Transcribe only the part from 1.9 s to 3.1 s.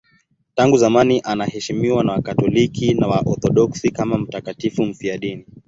na Wakatoliki na